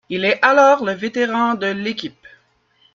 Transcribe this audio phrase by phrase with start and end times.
[0.09, 2.25] Il est alors le vétéran de l'équipe.